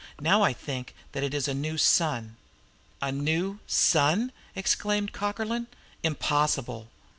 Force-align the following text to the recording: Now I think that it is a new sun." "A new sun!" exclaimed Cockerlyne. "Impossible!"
Now 0.19 0.41
I 0.41 0.51
think 0.51 0.95
that 1.11 1.21
it 1.21 1.31
is 1.31 1.47
a 1.47 1.53
new 1.53 1.77
sun." 1.77 2.35
"A 3.03 3.11
new 3.11 3.59
sun!" 3.67 4.31
exclaimed 4.55 5.11
Cockerlyne. 5.13 5.67
"Impossible!" 6.01 6.89